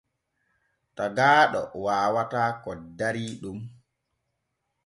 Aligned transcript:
Tagaaɗo 0.95 1.61
waawataa 1.83 2.51
ko 2.63 2.71
darii 2.97 3.33
ɗon. 3.41 3.57